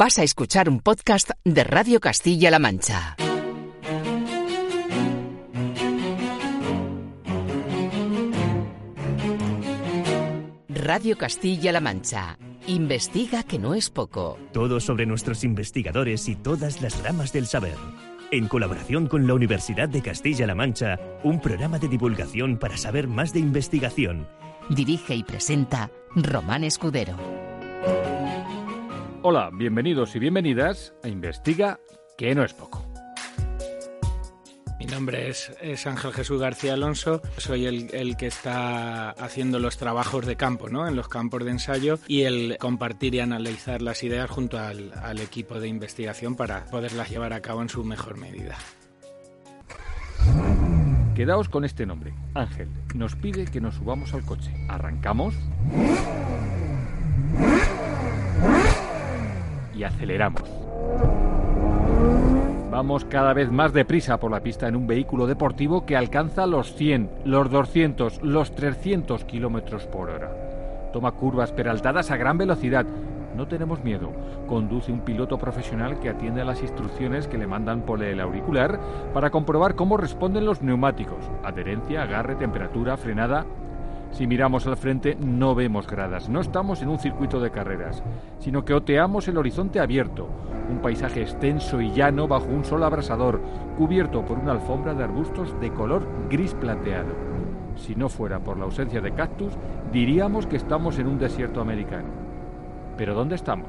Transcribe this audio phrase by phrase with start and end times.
[0.00, 3.16] Vas a escuchar un podcast de Radio Castilla-La Mancha.
[10.68, 12.38] Radio Castilla-La Mancha.
[12.68, 14.38] Investiga que no es poco.
[14.52, 17.74] Todo sobre nuestros investigadores y todas las ramas del saber.
[18.30, 23.32] En colaboración con la Universidad de Castilla-La Mancha, un programa de divulgación para saber más
[23.32, 24.28] de investigación.
[24.70, 27.47] Dirige y presenta Román Escudero.
[29.22, 31.80] Hola, bienvenidos y bienvenidas a Investiga
[32.16, 32.86] que no es poco.
[34.78, 35.50] Mi nombre es,
[35.86, 40.86] Ángel Jesús García Alonso, soy el, que está haciendo los trabajos de campo, ¿no?
[40.86, 45.18] en los campos de ensayo y el compartir y analizar las ideas junto al, al
[45.18, 48.56] equipo de investigación para poderlas llevar a cabo en su mejor medida.
[51.16, 52.68] Quedaos con este nombre, Ángel.
[52.94, 54.54] Nos pide que nos subamos al coche.
[54.68, 55.34] ¿Arrancamos?
[59.78, 60.42] Y aceleramos.
[62.70, 66.74] Vamos cada vez más deprisa por la pista en un vehículo deportivo que alcanza los
[66.74, 70.30] 100, los 200, los 300 kilómetros por hora.
[70.92, 72.86] Toma curvas peraltadas a gran velocidad.
[73.36, 74.10] No tenemos miedo.
[74.48, 78.80] Conduce un piloto profesional que atiende a las instrucciones que le mandan por el auricular
[79.14, 81.30] para comprobar cómo responden los neumáticos.
[81.44, 83.46] Adherencia, agarre, temperatura, frenada.
[84.10, 88.02] Si miramos al frente no vemos gradas, no estamos en un circuito de carreras,
[88.38, 90.28] sino que oteamos el horizonte abierto,
[90.70, 93.40] un paisaje extenso y llano bajo un sol abrasador,
[93.76, 97.14] cubierto por una alfombra de arbustos de color gris plateado.
[97.76, 99.52] Si no fuera por la ausencia de cactus,
[99.92, 102.08] diríamos que estamos en un desierto americano.
[102.96, 103.68] Pero ¿dónde estamos?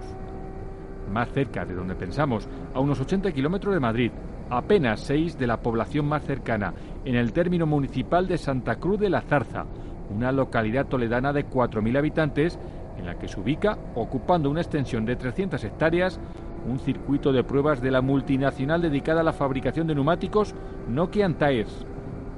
[1.11, 4.11] Más cerca de donde pensamos, a unos 80 kilómetros de Madrid,
[4.49, 6.73] apenas 6 de la población más cercana,
[7.05, 9.65] en el término municipal de Santa Cruz de la Zarza,
[10.09, 12.59] una localidad toledana de 4.000 habitantes
[12.97, 16.19] en la que se ubica, ocupando una extensión de 300 hectáreas,
[16.67, 20.53] un circuito de pruebas de la multinacional dedicada a la fabricación de neumáticos
[20.87, 21.85] Nokian Tires.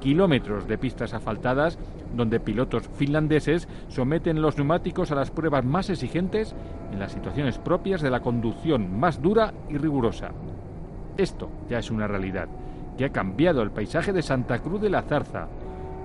[0.00, 1.78] Kilómetros de pistas asfaltadas
[2.14, 6.54] donde pilotos finlandeses someten los neumáticos a las pruebas más exigentes
[6.92, 10.32] en las situaciones propias de la conducción más dura y rigurosa.
[11.16, 12.48] Esto ya es una realidad
[12.96, 15.48] que ha cambiado el paisaje de Santa Cruz de la Zarza,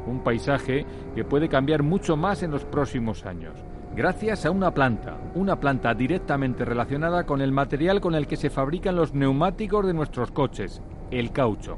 [0.08, 0.86] un paisaje
[1.16, 3.54] que puede cambiar mucho más en los próximos años,
[3.96, 8.50] gracias a una planta, una planta directamente relacionada con el material con el que se
[8.50, 10.82] fabrican los neumáticos de nuestros coches,
[11.12, 11.78] el caucho.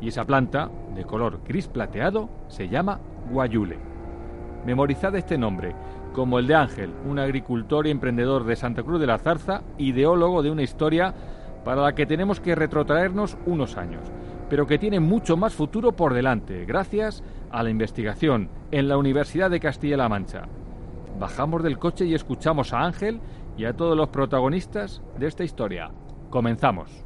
[0.00, 3.00] Y esa planta, de color gris plateado, se llama
[3.30, 3.78] guayule.
[4.66, 5.74] Memorizad este nombre,
[6.12, 10.42] como el de Ángel, un agricultor y emprendedor de Santa Cruz de la Zarza, ideólogo
[10.42, 11.14] de una historia
[11.64, 14.10] para la que tenemos que retrotraernos unos años
[14.52, 19.50] pero que tiene mucho más futuro por delante, gracias a la investigación en la Universidad
[19.50, 20.42] de Castilla-La Mancha.
[21.18, 23.18] Bajamos del coche y escuchamos a Ángel
[23.56, 25.90] y a todos los protagonistas de esta historia.
[26.28, 27.01] Comenzamos.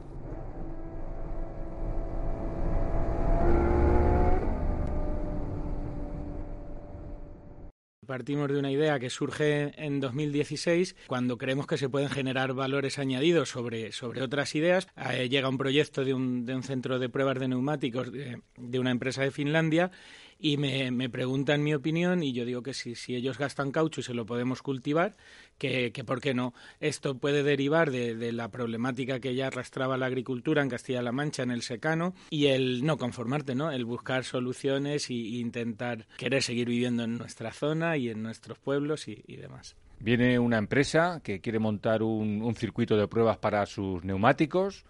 [8.06, 12.98] Partimos de una idea que surge en 2016 cuando creemos que se pueden generar valores
[12.98, 14.86] añadidos sobre, sobre otras ideas.
[15.10, 18.78] Eh, llega un proyecto de un, de un, centro de pruebas de neumáticos de, de
[18.78, 19.90] una empresa de Finlandia
[20.38, 24.00] y me, me, preguntan mi opinión y yo digo que si, si ellos gastan caucho
[24.00, 25.16] y se lo podemos cultivar,
[25.58, 26.52] que, que por qué no.
[26.80, 31.42] Esto puede derivar de, de, la problemática que ya arrastraba la agricultura en Castilla-La Mancha,
[31.42, 33.70] en el secano, y el no conformarte, ¿no?
[33.70, 39.08] El buscar soluciones e intentar querer seguir viviendo en nuestra zona y en nuestros pueblos
[39.08, 39.76] y, y demás.
[39.98, 44.84] Viene una empresa que quiere montar un, un circuito de pruebas para sus neumáticos,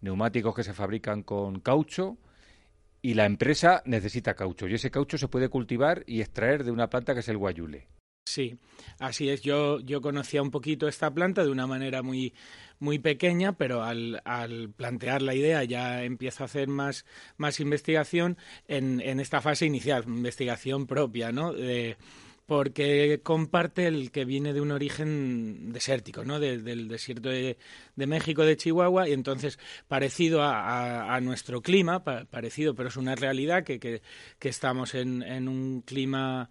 [0.00, 2.16] neumáticos que se fabrican con caucho,
[3.02, 6.88] y la empresa necesita caucho y ese caucho se puede cultivar y extraer de una
[6.88, 7.88] planta que es el guayule.
[8.24, 8.56] Sí,
[9.00, 9.42] así es.
[9.42, 12.34] Yo, yo conocía un poquito esta planta de una manera muy,
[12.78, 17.04] muy pequeña, pero al, al plantear la idea ya empiezo a hacer más,
[17.36, 21.52] más investigación en, en esta fase inicial, investigación propia, ¿no?
[21.52, 21.96] De,
[22.52, 26.38] porque comparte el que viene de un origen desértico, ¿no?
[26.38, 27.56] De, del desierto de,
[27.96, 33.64] México, de Chihuahua, y entonces parecido a, nuestro clima, pa, parecido, pero es una realidad
[33.64, 34.02] que, que,
[34.38, 36.50] que estamos en, en, un clima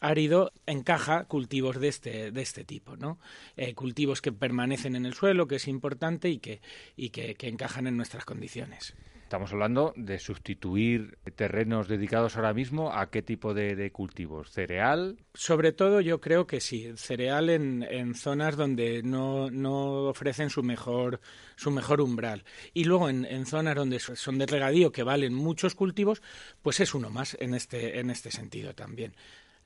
[0.00, 3.18] árido encaja cultivos de este, de este tipo, ¿no?
[3.58, 6.62] Eh, cultivos que permanecen en el suelo, que es importante y que,
[6.96, 8.94] y que, que encajan en nuestras condiciones.
[9.34, 15.18] Estamos hablando de sustituir terrenos dedicados ahora mismo a qué tipo de, cultivos, cereal.
[15.34, 20.62] Sobre todo yo creo que sí, cereal en, en zonas donde no, no, ofrecen su
[20.62, 21.20] mejor,
[21.56, 22.44] su mejor umbral.
[22.74, 26.22] Y luego en, en, zonas donde son de regadío que valen muchos cultivos,
[26.62, 29.16] pues es uno más en este, en este sentido también.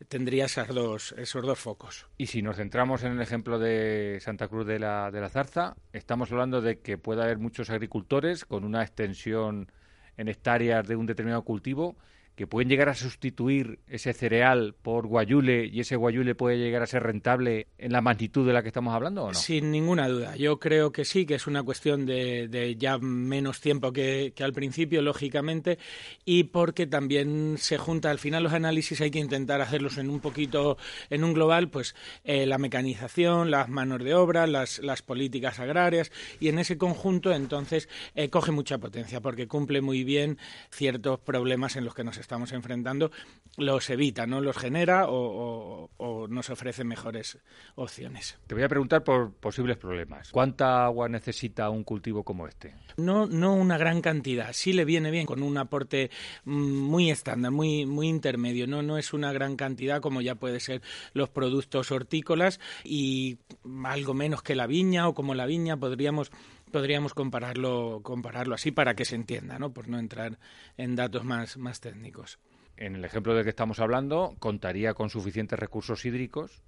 [0.06, 2.06] Tendría esos dos, esos dos focos.
[2.16, 5.76] Y si nos centramos en el ejemplo de Santa Cruz de la, de la Zarza,
[5.92, 9.72] estamos hablando de que puede haber muchos agricultores con una extensión
[10.16, 11.96] en hectáreas de un determinado cultivo
[12.38, 16.86] que pueden llegar a sustituir ese cereal por guayule y ese guayule puede llegar a
[16.86, 19.34] ser rentable en la magnitud de la que estamos hablando o no?
[19.34, 20.36] Sin ninguna duda.
[20.36, 25.02] Yo creo que sí, que es una cuestión de, ya menos tiempo que, al principio,
[25.02, 25.80] lógicamente,
[26.24, 30.20] y porque también se junta al final los análisis, hay que intentar hacerlos en un
[30.20, 30.78] poquito,
[31.10, 36.12] en un global, pues eh, la mecanización, las manos de obra, las, las políticas agrarias,
[36.38, 40.38] y en ese conjunto entonces eh, coge mucha potencia porque cumple muy bien
[40.70, 43.10] ciertos problemas en los que nos estamos enfrentando
[43.56, 45.88] los evita, no los genera o,
[46.28, 47.38] nos ofrece mejores
[47.74, 48.38] opciones.
[48.46, 50.30] Te voy a preguntar por posibles problemas.
[50.30, 52.74] ¿Cuánta agua necesita un cultivo como este?
[52.96, 54.52] No, no una gran cantidad.
[54.52, 56.10] Sí le viene bien con un aporte
[56.44, 58.66] mm, muy estándar, muy, muy intermedio.
[58.66, 60.82] No, no es una gran cantidad como ya puede ser
[61.12, 63.38] los productos hortícolas y
[63.84, 66.30] algo menos que la viña o como la viña podríamos
[66.68, 69.72] podríamos compararlo, compararlo así para que se entienda, ¿no?
[69.72, 70.38] por no entrar
[70.76, 72.38] en datos más, más técnicos.
[72.76, 76.62] En el ejemplo del que estamos hablando, contaría con suficientes recursos hídricos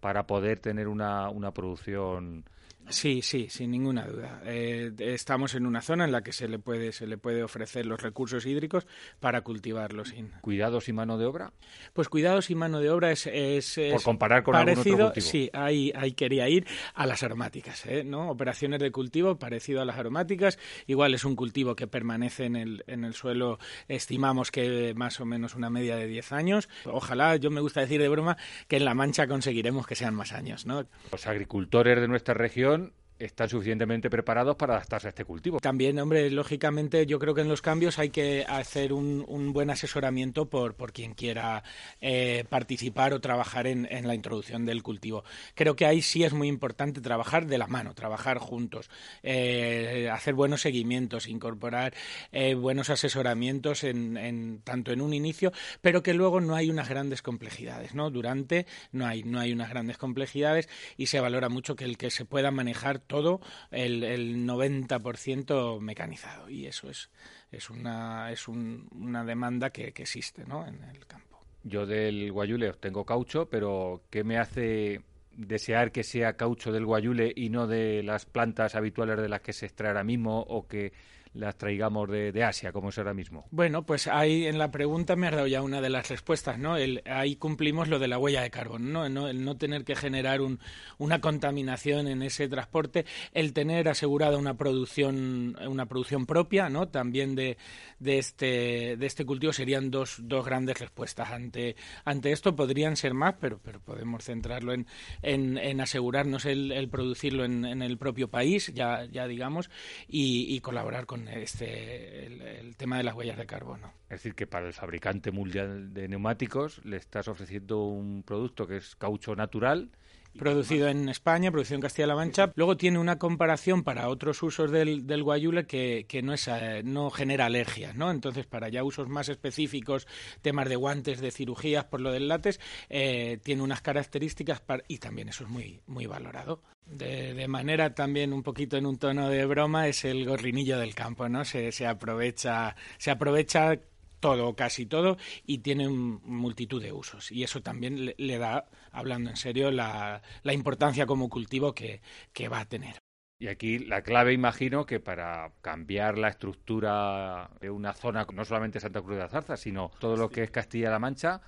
[0.00, 2.44] para poder tener una, una producción
[2.88, 4.40] Sí, sí, sin ninguna duda.
[4.44, 7.86] Eh, estamos en una zona en la que se le puede se le puede ofrecer
[7.86, 8.86] los recursos hídricos
[9.20, 10.14] para cultivarlos.
[10.40, 11.52] ¿Cuidados y mano de obra?
[11.92, 15.08] Pues cuidados y mano de obra es, es, por comparar con parecido.
[15.08, 18.04] Algún Sí, ahí, ahí quería ir a las aromáticas, ¿eh?
[18.04, 18.30] ¿no?
[18.30, 20.58] Operaciones de cultivo parecido a las aromáticas.
[20.86, 23.58] Igual es un cultivo que permanece en el en el suelo.
[23.88, 26.68] Estimamos que más o menos una media de 10 años.
[26.84, 28.36] Ojalá, yo me gusta decir de broma
[28.68, 30.86] que en la Mancha conseguiremos que sean más años, ¿no?
[31.10, 33.05] Los agricultores de nuestra región don't.
[33.18, 35.58] Están suficientemente preparados para adaptarse a este cultivo.
[35.60, 40.46] También, hombre, lógicamente yo creo que en los cambios hay que hacer un, buen asesoramiento
[40.50, 41.62] por, por quien quiera
[42.00, 45.24] eh, participar o trabajar en, la introducción del cultivo.
[45.54, 48.90] Creo que ahí sí es muy importante trabajar de la mano, trabajar juntos,
[49.22, 51.94] eh, hacer buenos seguimientos, incorporar
[52.32, 57.22] eh, buenos asesoramientos en, tanto en un inicio, pero que luego no hay unas grandes
[57.22, 58.10] complejidades, ¿no?
[58.10, 62.10] Durante no hay, no hay unas grandes complejidades y se valora mucho que el que
[62.10, 67.10] se pueda manejar todo el, el 90% mecanizado y eso es,
[67.50, 70.66] es, una, es una demanda que, existe ¿no?
[70.66, 71.40] en el campo.
[71.64, 77.32] Yo del guayule tengo caucho, pero ¿qué me hace desear que sea caucho del guayule
[77.34, 80.92] y no de las plantas habituales de las que se extrae ahora mismo o que
[81.36, 83.46] las traigamos de, Asia, como es ahora mismo?
[83.50, 86.76] Bueno, pues ahí en la pregunta me has dado ya una de las respuestas, ¿no?
[86.76, 89.28] El, ahí cumplimos lo de la huella de carbono, ¿no?
[89.28, 90.60] El no tener que generar un,
[90.98, 96.88] una contaminación en ese transporte, el tener asegurada una producción, una producción propia, ¿no?
[96.88, 97.56] También de,
[97.98, 101.30] de, este, de este cultivo serían dos, dos grandes respuestas.
[101.30, 104.86] Ante, ante esto podrían ser más, pero, pero podemos centrarlo en,
[105.22, 109.70] en, asegurarnos el, producirlo en, en, el propio país, ya, ya digamos,
[110.08, 112.26] y colaborar con este,
[112.60, 113.92] el, tema de las huellas de carbono.
[114.04, 118.76] Es decir, que para el fabricante mundial de neumáticos le estás ofreciendo un producto que
[118.76, 119.90] es caucho natural
[120.36, 122.52] producido en España, producido en Castilla-La Mancha.
[122.54, 126.82] Luego tiene una comparación para otros usos del, del guayule que, que no, es, eh,
[126.84, 128.10] no genera alergias, ¿no?
[128.10, 130.06] Entonces, para ya usos más específicos,
[130.42, 135.28] temas de guantes, de cirugías por lo del látex, eh, tiene unas características y también
[135.28, 136.62] eso es muy, muy valorado.
[136.86, 140.94] De, de, manera también un poquito en un tono de broma es el gorrinillo del
[140.94, 141.44] campo, ¿no?
[141.44, 143.80] Se, se aprovecha, se aprovecha
[144.26, 147.30] todo, casi todo, y tiene multitud de usos.
[147.30, 152.00] Y eso también le, da, hablando en serio, la, la importancia como cultivo que,
[152.32, 152.96] que va a tener.
[153.38, 158.80] Y aquí la clave, imagino, que para cambiar la estructura de una zona, no solamente
[158.80, 161.40] Santa Cruz de la Zarza, sino todo lo que es Castilla-La Mancha,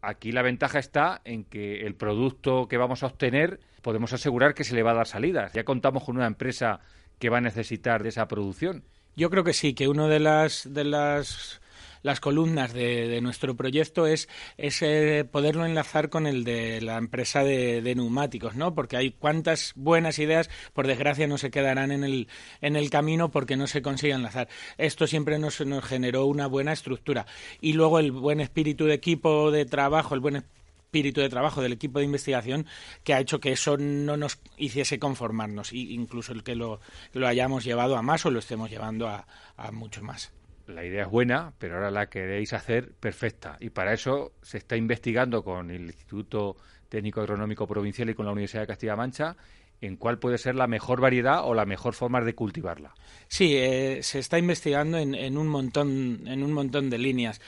[0.00, 4.62] aquí la ventaja está en que el producto que vamos a obtener podemos asegurar que
[4.62, 5.54] se le va a dar salidas.
[5.54, 6.78] Ya contamos con una empresa
[7.18, 8.84] que va a necesitar de esa producción.
[9.16, 11.61] Yo creo que sí, que uno de las de las
[12.02, 14.28] las columnas de, nuestro proyecto es,
[14.58, 18.74] eh, poderlo enlazar con el de la empresa de, neumáticos, ¿no?
[18.74, 22.28] Porque hay cuantas buenas ideas, por desgracia, no se quedarán en el,
[22.60, 24.48] en el camino porque no se consigue enlazar.
[24.78, 27.26] Esto siempre nos, nos generó una buena estructura.
[27.60, 31.72] Y luego el buen espíritu de equipo de trabajo, el buen espíritu de trabajo del
[31.72, 32.66] equipo de investigación
[33.04, 36.80] que ha hecho que eso no nos hiciese conformarnos, incluso el que lo,
[37.14, 39.26] lo hayamos llevado a más o lo estemos llevando a
[39.72, 40.32] mucho más
[40.72, 43.56] la idea es buena, pero ahora la queréis hacer perfecta.
[43.60, 46.56] Y para eso se está investigando con el Instituto
[46.88, 49.36] Técnico Agronómico Provincial y con la Universidad de Castilla-La Mancha
[49.82, 52.94] en cuál puede ser la mejor variedad o la mejor forma de cultivarla.
[53.26, 57.40] Sí, eh, se está investigando en, en, un montón, en un montón de líneas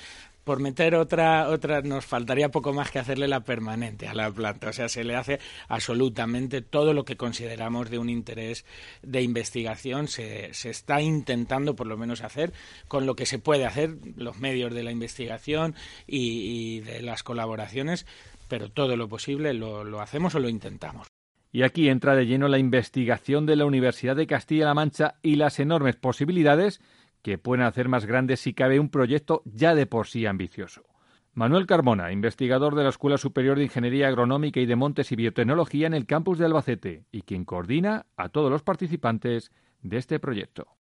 [0.44, 4.68] por meter otra, otra, nos faltaría poco más que hacerle la permanente a la planta.
[4.68, 8.64] O sea, se le hace absolutamente todo lo que consideramos de un interés
[9.02, 10.06] de investigación.
[10.06, 12.52] Se, se está intentando, por lo menos, hacer
[12.88, 15.74] con lo que se puede hacer, los medios de la investigación
[16.06, 18.06] y, de las colaboraciones,
[18.48, 21.06] pero todo lo posible lo, lo hacemos o lo intentamos.
[21.52, 25.60] Y aquí entra de lleno la investigación de la Universidad de Castilla-La Mancha y las
[25.60, 26.80] enormes posibilidades
[27.24, 30.84] que pueden hacer más grande si cabe un proyecto ya de por sí ambicioso.
[31.32, 35.86] Manuel Carmona, investigador de la Escuela Superior de Ingeniería Agronómica y de Montes y Biotecnología
[35.86, 39.50] en el campus de Albacete y quien coordina a todos los participantes
[39.80, 40.76] de este proyecto.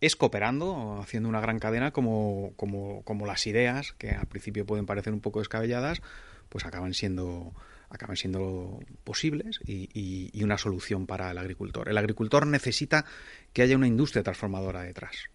[0.00, 5.12] Es cooperando, haciendo una gran cadena como, como, las ideas, que al principio pueden parecer
[5.12, 6.00] un poco descabelladas,
[6.48, 7.52] pues acaban siendo,
[7.90, 11.90] acaban siendo posibles y, y una solución para el agricultor.
[11.90, 13.04] El agricultor necesita
[13.52, 15.28] que haya una industria transformadora detrás.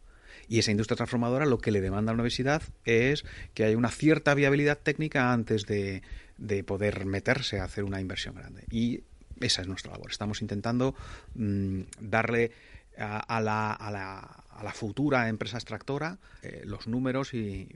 [0.50, 3.89] Y esa industria transformadora lo que le demanda a la universidad es que haya una
[3.89, 6.01] cierta viabilidad técnica antes de,
[6.66, 8.63] poder meterse a hacer una inversión grande.
[8.72, 9.01] Y
[9.39, 10.12] esa es nuestra labor.
[10.12, 10.96] Estamos intentando
[11.36, 12.51] mm, darle
[12.98, 17.70] a, la, a, la, a, la, futura empresa extractora eh, los números y,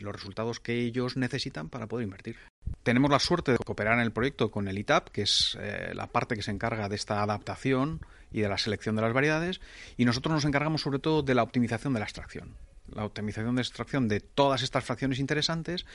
[0.00, 2.36] los resultados que ellos necesitan para poder invertir.
[2.82, 6.08] Tenemos la suerte de cooperar en el proyecto con el ITAP, que es eh, la
[6.08, 8.00] parte que se encarga de esta adaptación
[8.36, 9.60] y de la selección de las variedades,
[9.96, 12.54] y nosotros nos encargamos sobre todo de la optimización de la extracción
[12.94, 15.86] la optimización de extracción de todas estas fracciones interesantes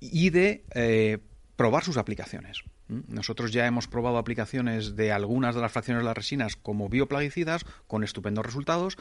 [0.00, 1.18] y de eh,
[1.56, 2.64] probar sus aplicaciones.
[2.88, 7.64] Nosotros ya hemos probado aplicaciones de algunas de las fracciones de las resinas como bioplaguicidas
[7.86, 8.96] con estupendos resultados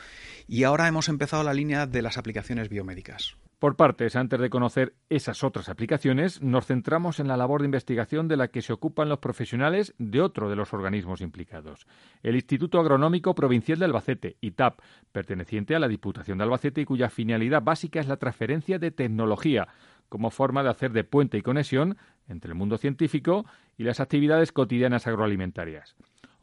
[0.48, 3.36] y ahora hemos empezado la línea de las aplicaciones biomédicas.
[3.64, 8.28] Por partes, antes de conocer esas otras aplicaciones, nos centramos en la labor de investigación
[8.28, 11.88] de la que se ocupan los profesionales de otro de los organismos implicados,
[12.24, 14.82] el Instituto Agronómico Provincial de Albacete, ITAP,
[15.14, 19.70] perteneciente a la Diputación de Albacete y cuya finalidad básica es la transferencia de tecnología
[20.10, 21.96] como forma de hacer de puente y conexión
[22.28, 23.46] entre el mundo científico
[23.78, 25.96] y las actividades cotidianas agroalimentarias.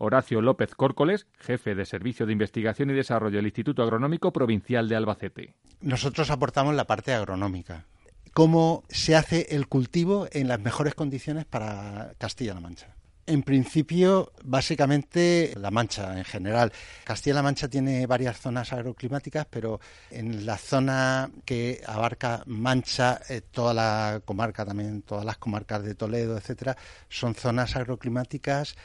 [0.02, 4.96] Horacio López Córcoles, jefe de Servicio de Investigación y Desarrollo del Instituto Agronómico Provincial de
[4.96, 5.54] Albacete.
[5.82, 7.84] Nosotros aportamos la parte agronómica.
[8.32, 12.94] ¿Cómo se hace el cultivo en las mejores condiciones para Castilla-La Mancha?
[13.26, 16.72] En principio, básicamente La Mancha en general.
[17.04, 19.80] Castilla-La Mancha tiene varias zonas agroclimáticas, pero
[20.10, 25.94] en la zona que abarca Mancha, eh, toda la comarca también, todas las comarcas de
[25.94, 26.76] Toledo, etcétera,
[27.08, 28.76] son zonas agroclimáticas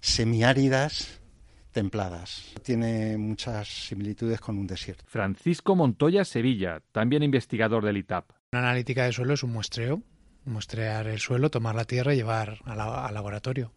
[0.00, 1.20] semiáridas
[1.72, 2.54] templadas.
[2.62, 5.04] Tiene muchas similitudes con un desierto.
[5.06, 8.30] Francisco Montoya Sevilla, también investigador del ITAP.
[8.52, 10.02] Una analítica de suelo es un muestreo,
[10.44, 13.72] muestrear el suelo, tomar la tierra y llevar al laboratorio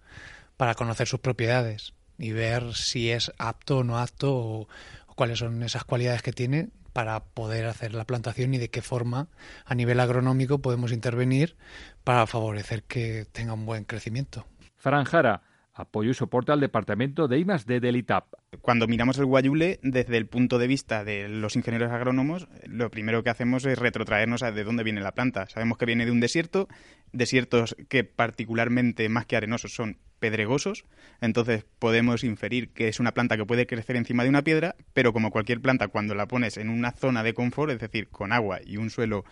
[0.58, 4.68] para conocer sus propiedades y ver si es apto o no apto o,
[5.08, 8.82] o cuáles son esas cualidades que tiene para poder hacer la plantación y de qué
[8.82, 9.28] forma
[9.66, 11.56] a nivel agronómico podemos intervenir
[12.04, 14.46] para favorecer que tenga un buen crecimiento.
[14.75, 18.34] Franjara, apoyo y soporte al departamento de I+D del ITAP.
[18.62, 23.24] Cuando miramos el guayule desde el punto de vista de los ingenieros agrónomos, lo primero
[23.24, 25.48] que hacemos es retrotraernos a de dónde viene la planta.
[25.48, 26.68] Sabemos que viene de un desierto,
[27.13, 30.86] desiertos que particularmente más que arenosos son pedregosos,
[31.20, 35.13] entonces podemos inferir que es una planta que puede crecer encima de una piedra, pero
[35.13, 38.60] como cualquier planta cuando la pones en una zona de confort, es decir, con agua
[38.63, 39.24] y un suelo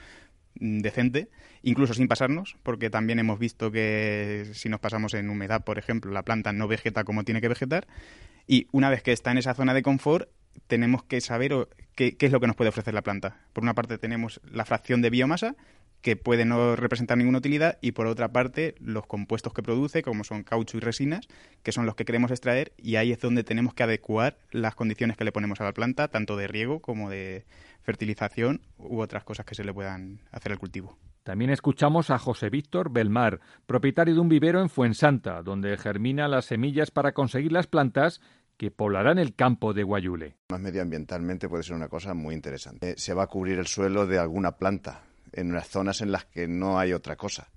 [0.60, 1.30] Mm, decente,
[1.64, 6.12] incluso sin pasarnos, porque también hemos visto que si nos pasamos en humedad, por ejemplo,
[6.12, 7.88] la planta no vegeta como tiene que vegetar,
[8.48, 10.30] y una vez que está en esa zona de confort,
[10.68, 13.38] tenemos que saber qué, es lo que nos puede ofrecer la planta.
[13.54, 15.56] Por una parte tenemos la fracción de biomasa,
[16.02, 20.24] que puede no representar ninguna utilidad, y por otra parte los compuestos que produce, como
[20.24, 21.28] son caucho y resinas,
[21.62, 25.18] que son los que queremos extraer, y ahí es donde tenemos que adecuar las condiciones
[25.18, 27.46] que le ponemos a la planta, tanto de riego como de
[27.84, 30.98] fertilización u otras cosas que se le puedan hacer al cultivo.
[31.30, 36.46] También escuchamos a José Víctor Belmar, propietario de un vivero en Fuensanta, donde germina las
[36.46, 38.20] semillas para conseguir las plantas
[38.58, 40.38] que poblarán el campo de Guayule.
[40.50, 42.90] Más medioambientalmente puede ser una cosa muy interesante.
[42.90, 46.26] Eh, se va a cubrir el suelo de alguna planta en unas zonas en las
[46.26, 47.52] que no hay otra cosa.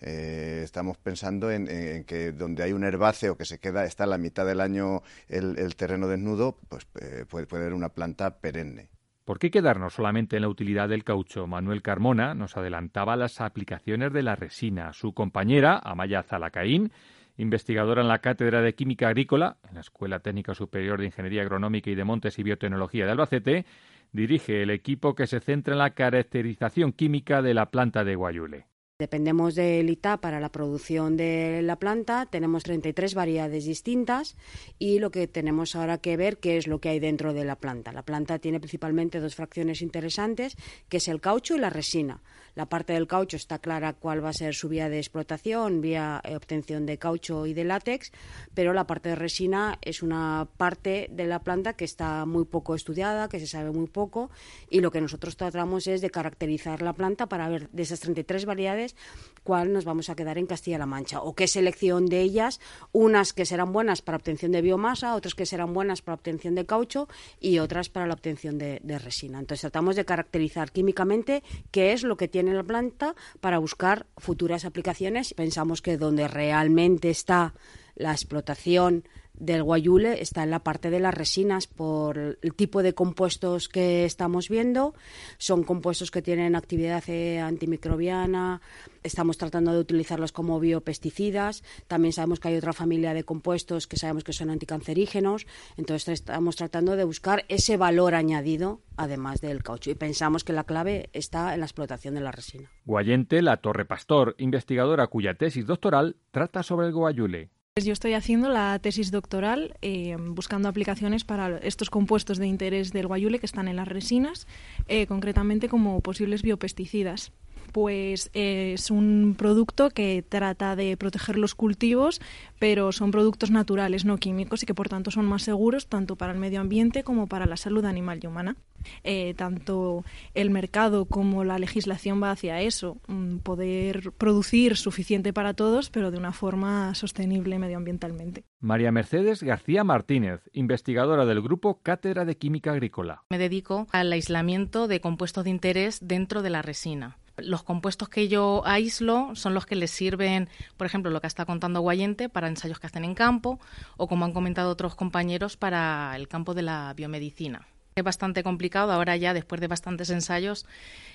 [0.00, 1.66] Eh, estamos pensando en,
[2.04, 5.76] que donde hay un herbáceo que se queda, está a la mitad del año el,
[5.76, 8.88] terreno desnudo, pues eh, puede, puede haber una planta perenne.
[9.24, 11.46] ¿Por qué quedarnos solamente en la utilidad del caucho?
[11.46, 14.92] Manuel Carmona nos adelantaba las aplicaciones de la resina.
[14.92, 16.92] Su compañera, Amaya Zalacaín,
[17.38, 21.88] investigadora en la Cátedra de Química Agrícola, en la Escuela Técnica Superior de Ingeniería Agronómica
[21.88, 23.64] y de Montes y Biotecnología de Albacete,
[24.12, 28.73] dirige el equipo que se centra en la caracterización química de la planta de guayule.
[28.96, 34.36] Dependemos del ITA para la producción de la planta, tenemos 33 variedades distintas
[34.78, 37.56] y lo que tenemos ahora que ver qué es lo que hay dentro de la
[37.56, 37.90] planta.
[37.90, 40.56] La planta tiene principalmente dos fracciones interesantes,
[40.88, 42.22] que es el caucho y la resina.
[42.54, 46.20] La parte del caucho está clara cuál va a ser su vía de explotación, vía
[46.24, 48.12] eh, obtención de caucho y de látex,
[48.54, 52.74] pero la parte de resina es una parte de la planta que está muy poco
[52.74, 54.30] estudiada, que se sabe muy poco,
[54.70, 58.44] y lo que nosotros tratamos es de caracterizar la planta para ver de esas 33
[58.44, 58.94] variedades
[59.42, 62.60] cuál nos vamos a quedar en Castilla-La Mancha o qué selección de ellas,
[62.92, 66.66] unas que serán buenas para obtención de biomasa, otras que serán buenas para obtención de
[66.66, 67.08] caucho
[67.40, 69.40] y otras para la obtención de, de resina.
[69.40, 74.64] Entonces tratamos de caracterizar químicamente qué es lo que tiene la planta para buscar futuras
[74.64, 75.32] aplicaciones.
[75.34, 77.54] Pensamos que donde realmente está
[77.94, 82.94] la explotación del guayule está en la parte de las resinas por el tipo de
[82.94, 84.94] compuestos que estamos viendo.
[85.38, 88.60] Son compuestos que tienen actividad eh, antimicrobiana.
[89.02, 91.62] Estamos tratando de utilizarlos como biopesticidas.
[91.88, 95.46] También sabemos que hay otra familia de compuestos que sabemos que son anticancerígenos.
[95.76, 99.90] Entonces estamos tratando de buscar ese valor añadido además del caucho.
[99.90, 102.70] Y pensamos que la clave está en la explotación de la resina.
[102.84, 107.50] Guayente, la Torre Pastor, investigadora cuya tesis doctoral trata sobre el guayule.
[107.82, 113.08] Yo estoy haciendo la tesis doctoral eh, buscando aplicaciones para estos compuestos de interés del
[113.08, 114.46] guayule que están en las resinas,
[114.86, 117.32] eh, concretamente como posibles biopesticidas
[117.72, 122.20] pues es un producto que trata de proteger los cultivos,
[122.58, 126.32] pero son productos naturales, no químicos, y que por tanto son más seguros tanto para
[126.32, 128.56] el medio ambiente como para la salud animal y humana.
[129.02, 130.04] Eh, tanto
[130.34, 136.10] el mercado como la legislación va hacia eso, mm, poder producir suficiente para todos, pero
[136.10, 138.44] de una forma sostenible medioambientalmente.
[138.60, 143.24] María Mercedes García Martínez, investigadora del grupo Cátedra de Química Agrícola.
[143.30, 147.18] Me dedico al aislamiento de compuestos de interés dentro de la resina.
[147.36, 151.44] Los compuestos que yo aíslo son los que les sirven, por ejemplo, lo que está
[151.44, 153.58] contando Guayente para ensayos que hacen en campo
[153.96, 157.66] o, como han comentado otros compañeros, para el campo de la biomedicina.
[157.96, 158.90] Es bastante complicado.
[158.90, 160.66] Ahora ya, después de bastantes ensayos,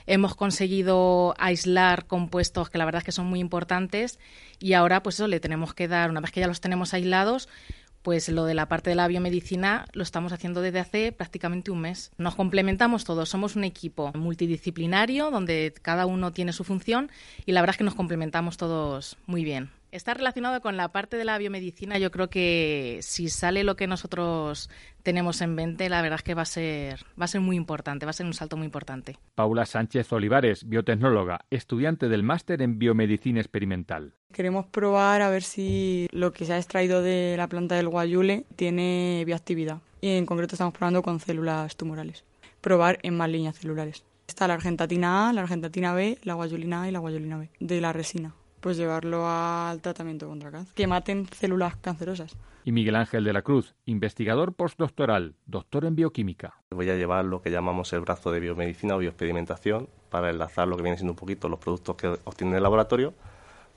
[0.07, 4.17] hemos conseguido aislar compuestos que la verdad es que son muy importantes
[4.59, 7.49] y ahora pues eso le tenemos que dar, una vez que ya los tenemos aislados,
[8.01, 11.81] pues lo de la parte de la biomedicina lo estamos haciendo desde hace prácticamente un
[11.81, 12.11] mes.
[12.17, 17.11] Nos complementamos todos, somos un equipo multidisciplinario donde cada uno tiene su función
[17.45, 19.69] y la verdad es que nos complementamos todos muy bien.
[19.91, 21.97] Está relacionado con la parte de la biomedicina.
[21.97, 24.69] Yo creo que si sale lo que nosotros
[25.01, 28.05] tenemos en mente, la verdad es que va a ser, va a ser muy importante,
[28.05, 29.17] va a ser un salto muy importante.
[29.33, 34.13] Paula Sánchez Olivares, biotecnóloga, estudiante del máster en biomedicina experimental.
[34.31, 38.45] Queremos probar a ver si lo que se ha extraído de la planta del guayule
[38.55, 39.81] tiene bioactividad.
[40.01, 42.25] Y en concreto estamos probando con células tumorales.
[42.61, 44.03] Probar en más líneas celulares.
[44.27, 47.81] Está la argentatina A, la argentatina B, la guayulina A y la guayulina B de
[47.81, 52.35] la resina pues llevarlo al tratamiento contra cáncer, que maten células cancerosas.
[52.65, 56.61] Y Miguel Ángel de la Cruz, investigador postdoctoral, doctor en bioquímica.
[56.71, 60.75] Voy a llevar lo que llamamos el brazo de biomedicina o bioexperimentación para enlazar lo
[60.75, 63.13] que viene siendo un poquito los productos que obtienen el laboratorio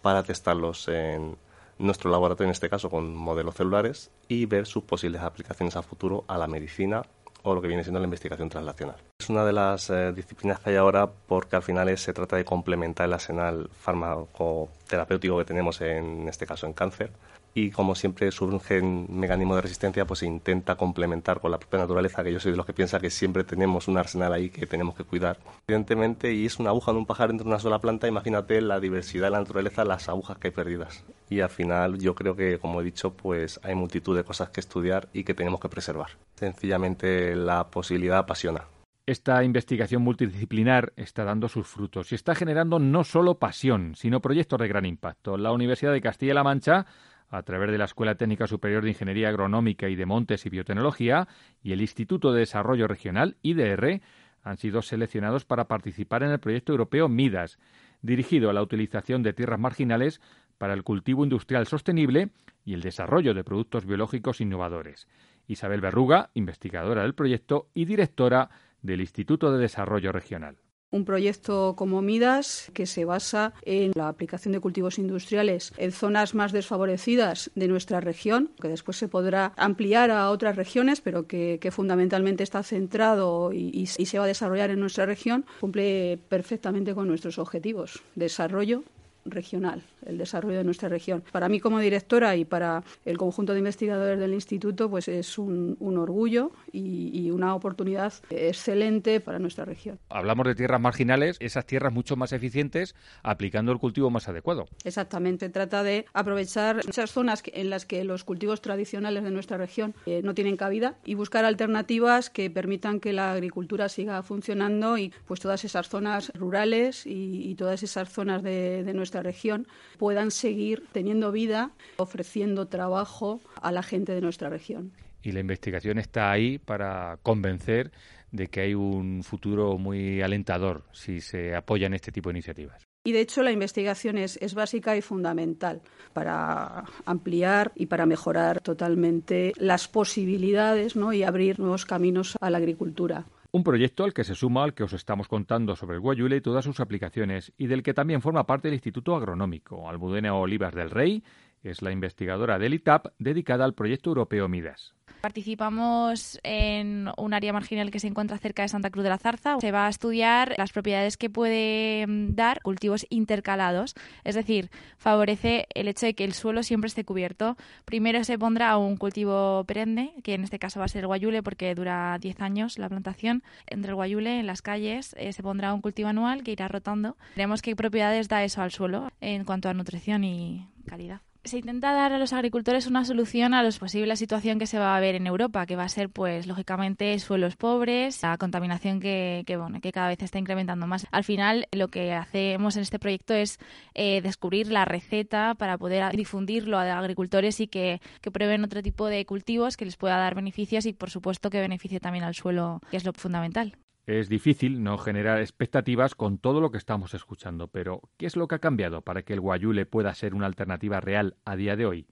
[0.02, 1.36] para testarlos en
[1.78, 6.24] nuestro laboratorio, en este caso con modelos celulares, y ver sus posibles aplicaciones a futuro
[6.28, 7.02] a la medicina
[7.42, 8.96] o lo que viene siendo la investigación translacional.
[9.18, 12.44] Es una de las eh, disciplinas que hay ahora porque al final se trata de
[12.44, 17.10] complementar el arsenal farmacoterapéutico que tenemos en este caso en cáncer
[17.54, 21.80] y como siempre surge un mecanismo de resistencia, pues se intenta complementar con la propia
[21.80, 24.66] naturaleza, que yo soy de los que piensa que siempre tenemos un arsenal ahí que
[24.66, 25.38] tenemos que cuidar.
[25.66, 29.26] Evidentemente, y es una aguja de un pájaro entre una sola planta, imagínate la diversidad
[29.26, 31.04] de la naturaleza, las agujas que hay perdidas.
[31.28, 34.60] Y al final yo creo que, como he dicho, pues hay multitud de cosas que
[34.60, 36.10] estudiar y que tenemos que preservar.
[36.34, 38.64] Sencillamente la posibilidad apasiona.
[39.04, 44.60] Esta investigación multidisciplinar está dando sus frutos y está generando no solo pasión, sino proyectos
[44.60, 45.36] de gran impacto.
[45.36, 46.86] La Universidad de Castilla-La Mancha
[47.32, 51.26] a través de la Escuela Técnica Superior de Ingeniería Agronómica y de Montes y Biotecnología
[51.62, 54.02] y el Instituto de Desarrollo Regional, IDR,
[54.42, 57.58] han sido seleccionados para participar en el proyecto europeo MIDAS,
[58.02, 60.20] dirigido a la utilización de tierras marginales
[60.58, 62.30] para el cultivo industrial sostenible
[62.64, 65.08] y el desarrollo de productos biológicos innovadores.
[65.46, 68.50] Isabel Berruga, investigadora del proyecto y directora
[68.82, 70.58] del Instituto de Desarrollo Regional
[70.92, 76.34] un proyecto como Midas que se basa en la aplicación de cultivos industriales en zonas
[76.34, 81.58] más desfavorecidas de nuestra región, que después se podrá ampliar a otras regiones, pero que,
[81.72, 87.08] fundamentalmente está centrado y, y, se va a desarrollar en nuestra región, cumple perfectamente con
[87.08, 88.02] nuestros objetivos.
[88.14, 88.84] Desarrollo
[89.24, 91.22] regional, el desarrollo de nuestra región.
[91.32, 95.76] Para mí como directora y para el conjunto de investigadores del instituto, pues es un,
[95.98, 99.98] orgullo y, una oportunidad excelente para nuestra región.
[100.10, 104.66] Hablamos de tierras marginales, esas tierras mucho más eficientes aplicando el cultivo más adecuado.
[104.84, 109.94] Exactamente, trata de aprovechar esas zonas en las que los cultivos tradicionales de nuestra región
[110.06, 115.12] eh, no tienen cabida y buscar alternativas que permitan que la agricultura siga funcionando y
[115.26, 119.66] pues todas esas zonas rurales y, todas esas zonas de, de nuestra región
[119.98, 124.92] puedan seguir teniendo vida, ofreciendo trabajo a la gente de nuestra región.
[125.22, 127.90] Y la investigación está ahí para convencer
[128.30, 132.82] de que hay un futuro muy alentador si se apoyan este tipo de iniciativas.
[133.04, 138.60] Y de hecho la investigación es, es, básica y fundamental para ampliar y para mejorar
[138.60, 141.12] totalmente las posibilidades ¿no?
[141.12, 143.26] y abrir nuevos caminos a la agricultura.
[143.54, 146.40] Un proyecto al que se suma al que os estamos contando sobre el guayule y
[146.40, 149.90] todas sus aplicaciones y del que también forma parte el Instituto Agronómico.
[149.90, 151.22] Almudena Olivas del Rey
[151.62, 154.94] es la investigadora del ITAP dedicada al proyecto europeo MIDAS.
[155.22, 159.56] Participamos en un área marginal que se encuentra cerca de Santa Cruz de la Zarza.
[159.60, 163.94] Se va a estudiar las propiedades que puede mm, dar cultivos intercalados,
[164.24, 167.56] es decir, favorece el hecho de que el suelo siempre esté cubierto.
[167.84, 171.44] Primero se pondrá un cultivo perenne, que en este caso va a ser el guayule
[171.44, 173.44] porque dura 10 años la plantación.
[173.68, 177.16] Entre el guayule, en las calles, eh, se pondrá un cultivo anual que irá rotando.
[177.36, 181.92] Veremos qué propiedades da eso al suelo en cuanto a nutrición y calidad se intenta
[181.92, 185.14] dar a los agricultores una solución a la posible situación que se va a ver
[185.14, 189.80] en Europa, que va a ser, pues, lógicamente, suelos pobres, la contaminación que, que, bueno,
[189.80, 191.06] que cada vez está incrementando más.
[191.10, 193.58] Al final, lo que hacemos en este proyecto es
[193.94, 199.06] eh, descubrir la receta para poder difundirlo a agricultores y que, que prueben otro tipo
[199.06, 202.80] de cultivos que les pueda dar beneficios y, por supuesto, que beneficie también al suelo,
[202.90, 203.76] que es lo fundamental.
[204.04, 208.48] Es difícil no generar expectativas con todo lo que estamos escuchando, pero ¿qué es lo
[208.48, 211.86] que ha cambiado para que el guayule pueda ser una alternativa real a día de
[211.86, 212.08] hoy?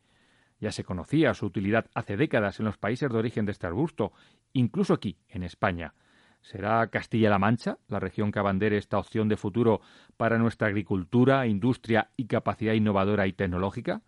[0.61, 4.13] Ya se conocía su utilidad hace décadas en los países de origen de este arbusto,
[4.53, 5.95] incluso aquí, en España.
[6.43, 9.81] ¿Será Castilla-La Mancha la región que abandere esta opción de futuro
[10.17, 14.03] para nuestra agricultura, industria y capacidad innovadora y tecnológica?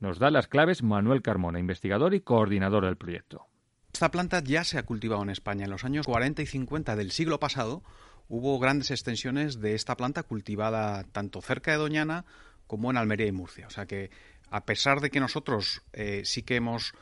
[0.00, 3.48] Nos da las claves Manuel Carmona, investigador y coordinador del proyecto.
[3.92, 5.64] Esta planta ya se ha cultivado en España.
[5.64, 7.82] En los años 40 y 50 del siglo pasado
[8.28, 12.24] hubo grandes extensiones de esta planta cultivada tanto cerca de Doñana
[12.66, 13.66] como en Almería y Murcia.
[13.66, 14.10] O sea que
[14.50, 16.92] a pesar de que nosotros eh, sí que hemos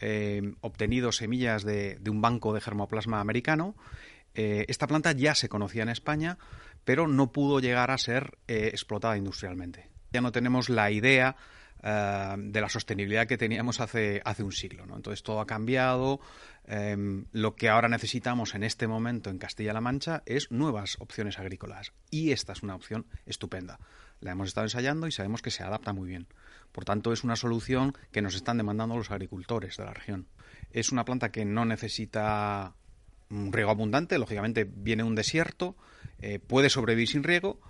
[0.00, 3.74] eh, obtenido semillas de, un banco de germoplasma americano,
[4.34, 6.38] eh, esta planta ya se conocía en España,
[6.84, 9.88] pero no pudo llegar a ser explotada industrialmente.
[10.12, 11.36] Ya no tenemos la idea
[11.82, 14.86] eh, de la sostenibilidad que teníamos hace, hace un siglo.
[14.86, 14.96] ¿no?
[14.96, 16.20] Entonces todo ha cambiado.
[16.64, 21.92] Em, lo que ahora necesitamos en este momento en Castilla-La Mancha es nuevas opciones agrícolas.
[22.10, 23.78] Y esta es una opción estupenda.
[24.20, 26.26] La hemos estado ensayando y sabemos que se adapta muy bien.
[26.72, 30.26] Por tanto, es una solución que nos están demandando los agricultores de la región.
[30.70, 32.74] Es una planta que no necesita
[33.30, 35.76] un riego abundante, lógicamente viene un desierto,
[36.20, 37.60] eh, puede sobrevivir sin riego,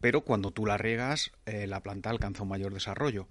[0.00, 3.28] pero cuando tú la riegas, eh, la planta alcanza un mayor desarrollo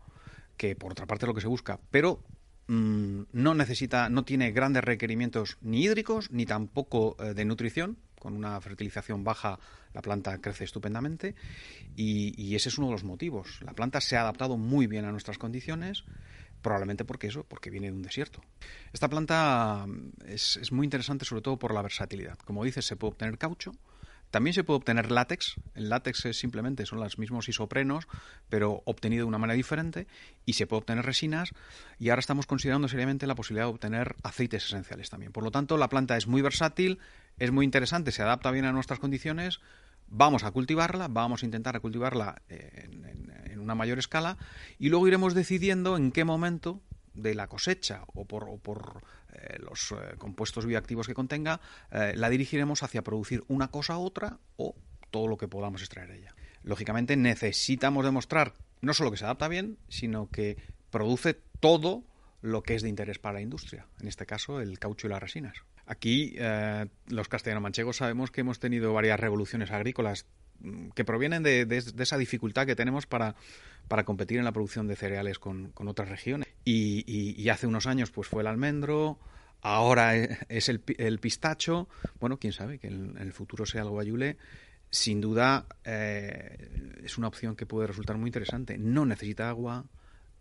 [0.61, 2.23] que por otra parte lo que se busca, pero
[2.67, 7.97] mm, no necesita, no tiene grandes requerimientos ni hídricos ni tampoco eh, de nutrición.
[8.19, 9.57] Con una fertilización baja
[9.91, 11.33] la planta crece estupendamente
[11.95, 13.59] y, ese es uno de los motivos.
[13.61, 16.03] La planta se ha adaptado muy bien a nuestras condiciones,
[16.61, 18.43] probablemente porque eso, porque viene de un desierto.
[18.93, 22.37] Esta planta mm, es, es, muy interesante sobre todo por la versatilidad.
[22.37, 23.71] Como dices, se puede obtener caucho,
[24.31, 25.55] también se puede obtener látex.
[25.75, 28.07] El látex es simplemente son los mismos isoprenos,
[28.49, 30.07] pero obtenido de una manera diferente.
[30.45, 31.51] Y se puede obtener resinas.
[31.99, 35.31] Y ahora estamos considerando seriamente la posibilidad de obtener aceites esenciales también.
[35.31, 36.99] Por lo tanto, la planta es muy versátil,
[37.37, 39.59] es muy interesante, se adapta bien a nuestras condiciones.
[40.07, 44.37] Vamos a cultivarla, vamos a intentar cultivarla en, en una mayor escala
[44.77, 46.81] y luego iremos decidiendo en qué momento
[47.13, 49.20] de la cosecha o por, por eh,
[49.59, 54.39] los eh, compuestos bioactivos que contenga, eh, la dirigiremos hacia producir una cosa u otra
[54.57, 54.75] o
[55.09, 56.35] todo lo que podamos extraer de ella.
[56.63, 60.57] Lógicamente necesitamos demostrar no solo que se adapta bien, sino que
[60.89, 62.03] produce todo
[62.41, 65.21] lo que es de interés para la industria, en este caso el caucho y las
[65.21, 65.57] resinas.
[65.85, 66.35] Aquí
[67.07, 70.25] los castellano-manchegos sabemos que hemos tenido varias revoluciones agrícolas
[70.93, 71.65] que provienen de,
[71.97, 73.35] esa dificultad que tenemos para,
[73.87, 76.47] para, competir en la producción de cereales con, con otras regiones.
[76.65, 79.19] Y, hace unos años pues fue el almendro,
[79.61, 81.87] ahora e, es el, el pistacho.
[82.19, 84.37] Bueno, quién sabe que en, el futuro sea el guayule.
[84.89, 88.77] Sin duda eh, es una opción que puede resultar muy interesante.
[88.77, 89.85] No necesita agua,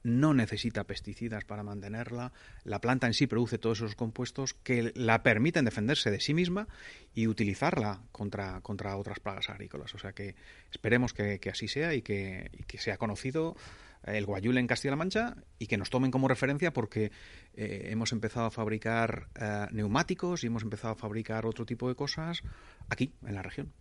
[0.02, 2.32] no necesita pesticidas para mantenerla,
[2.64, 6.68] la planta en sí produce todos esos compuestos que la permiten defenderse de sí misma
[7.14, 9.94] y utilizarla contra, contra otras plagas agrícolas.
[9.94, 10.34] O sea que
[10.70, 13.56] esperemos que, así sea y que, sea conocido
[14.04, 17.12] el guayule en Castilla-La Mancha y que nos tomen como referencia porque
[17.52, 21.94] eh, hemos empezado a fabricar eh, neumáticos y hemos empezado a fabricar otro tipo de
[21.94, 22.42] cosas
[22.88, 23.74] aquí, en la región.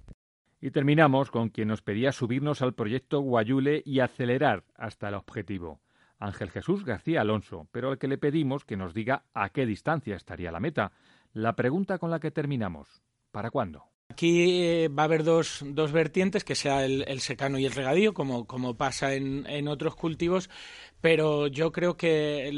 [0.62, 5.79] Y terminamos con quien nos pedía subirnos al proyecto Guayule y acelerar hasta el objetivo.
[6.19, 10.15] Ángel Jesús García Alonso, pero al que le pedimos que nos diga a qué distancia
[10.15, 10.91] estaría la meta.
[11.34, 13.01] La pregunta con la que terminamos,
[13.32, 13.86] ¿para cuándo?
[14.10, 18.13] Aquí eh, va a haber dos, dos vertientes, que sea el, secano y el regadío,
[18.13, 20.49] como, como pasa en, en, otros cultivos,
[21.01, 22.51] pero yo creo que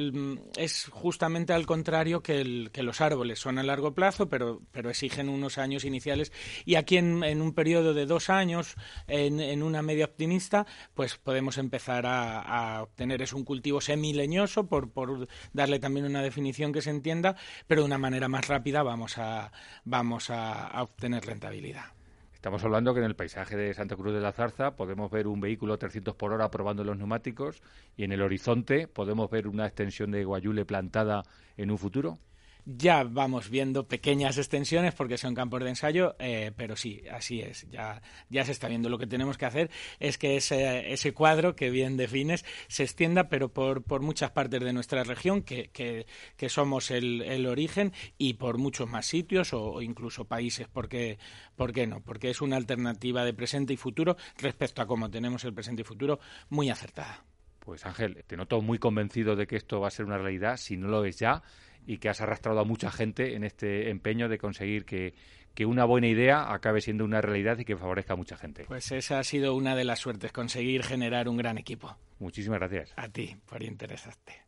[0.58, 5.58] es justamente al contrario que, el, los árboles son a largo plazo, pero, exigen unos
[5.58, 6.32] años iniciales.
[6.66, 8.76] Y aquí en, un periodo de dos años,
[9.08, 15.28] en, una media optimista, pues podemos empezar a, obtener es un cultivo semileñoso, por, por,
[15.54, 17.36] darle también una definición que se entienda,
[17.68, 19.52] pero de una manera más rápida vamos a,
[19.84, 22.01] vamos a obtener rentabilidad.
[22.42, 25.40] Estamos hablando que en el paisaje de Santa Cruz de la Zarza podemos ver un
[25.40, 27.62] vehículo 300 por hora probando los neumáticos
[27.96, 31.22] y en el horizonte podemos ver una extensión de guayule plantada
[31.56, 32.18] en un futuro.
[32.66, 37.68] Ya vamos viendo pequeñas extensiones porque son campos de ensayo, eh, pero sí, así es.
[37.70, 38.90] Ya, ya se está viendo.
[38.90, 43.30] Lo que tenemos que hacer es que ese, ese cuadro que bien defines se extienda,
[43.30, 46.06] pero por, por muchas partes de nuestra región, que, que,
[46.38, 50.68] que somos el, el, origen, y por muchos más sitios o, incluso países.
[50.68, 51.18] Porque,
[51.56, 52.02] ¿Por qué no?
[52.02, 55.86] Porque es una alternativa de presente y futuro respecto a cómo tenemos el presente y
[55.86, 56.20] futuro
[56.50, 57.24] muy acertada.
[57.60, 60.58] Pues Ángel, te noto muy convencido de que esto va a ser una realidad.
[60.58, 61.44] Si no lo es ya,
[61.86, 65.14] y que has arrastrado a mucha gente en este empeño de conseguir que,
[65.54, 68.66] que una buena idea acabe siendo una realidad y que favorezca a mucha gente.
[68.68, 71.98] Pues esa ha sido una de las suertes, conseguir generar un gran equipo.
[72.20, 72.94] Muchísimas gracias.
[72.96, 74.44] A ti por interesarte.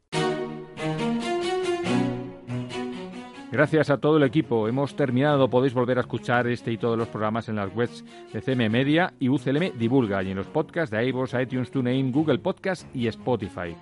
[3.51, 4.67] Gracias a todo el equipo.
[4.67, 5.47] Hemos terminado.
[5.47, 9.13] Podéis volver a escuchar este y todos los programas en las webs de CM Media
[9.19, 13.75] y UCLM Divulga y en los podcasts de iVoox, iTunes, TuneIn, Google Podcast y Spotify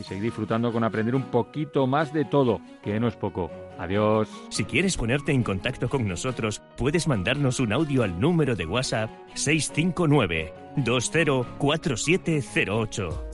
[0.00, 3.50] y seguir disfrutando con aprender un poquito más de todo, que no es poco.
[3.78, 4.28] Adiós.
[4.48, 9.10] Si quieres ponerte en contacto con nosotros, puedes mandarnos un audio al número de WhatsApp
[9.34, 13.29] 659 204708.